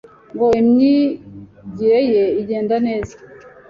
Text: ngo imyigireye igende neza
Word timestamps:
ngo 0.33 0.47
imyigireye 0.61 2.23
igende 2.41 2.75
neza 2.87 3.15